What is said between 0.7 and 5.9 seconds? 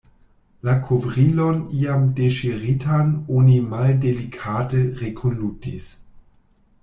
kovrilon iam deŝiritan oni maldelikate rekunlutis.